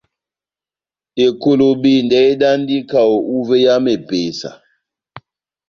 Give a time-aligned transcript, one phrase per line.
[1.25, 4.51] Ekolobendɛ edandi kaho uvé ya mepesa.